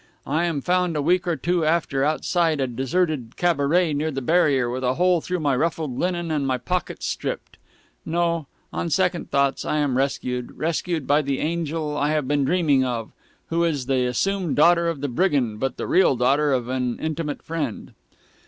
I 0.25 0.45
am 0.45 0.61
found 0.61 0.97
a 0.97 1.01
week 1.03 1.27
or 1.27 1.35
two 1.35 1.63
after 1.63 2.03
outside 2.03 2.59
a 2.59 2.65
deserted 2.65 3.35
cabaret 3.37 3.93
near 3.93 4.09
the 4.09 4.19
barrier, 4.23 4.67
with 4.67 4.83
a 4.83 4.95
hole 4.95 5.21
through 5.21 5.41
my 5.41 5.55
ruffled 5.55 5.95
linen 5.95 6.31
and 6.31 6.47
my 6.47 6.57
pockets 6.57 7.05
stripped. 7.05 7.57
No; 8.03 8.47
on 8.73 8.89
second 8.89 9.29
thoughts, 9.29 9.63
I 9.63 9.77
am 9.77 9.95
rescued 9.97 10.57
rescued 10.57 11.05
by 11.05 11.21
the 11.21 11.37
angel 11.37 11.95
I 11.95 12.09
have 12.13 12.27
been 12.27 12.43
dreaming 12.45 12.83
of, 12.83 13.11
who 13.49 13.63
is 13.63 13.85
the 13.85 14.07
assumed 14.07 14.55
daughter 14.55 14.87
of 14.89 15.01
the 15.01 15.07
brigand 15.07 15.59
but 15.59 15.77
the 15.77 15.85
real 15.85 16.15
daughter 16.15 16.51
of 16.51 16.67
an 16.67 16.97
intimate 16.99 17.43
friend. 17.43 17.93